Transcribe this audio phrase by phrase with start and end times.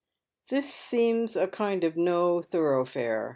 [0.49, 3.29] This seems a kind of no thoroughfare.